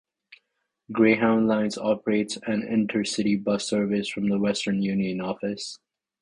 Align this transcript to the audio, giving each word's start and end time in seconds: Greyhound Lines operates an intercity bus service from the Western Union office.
Greyhound 0.91 1.47
Lines 1.47 1.77
operates 1.77 2.35
an 2.47 2.63
intercity 2.63 3.37
bus 3.37 3.69
service 3.69 4.09
from 4.09 4.29
the 4.29 4.39
Western 4.39 4.81
Union 4.81 5.21
office. 5.21 5.77